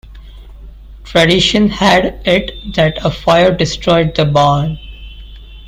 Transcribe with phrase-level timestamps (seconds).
[1.03, 4.79] Tradition had it that a fire destroyed the barn.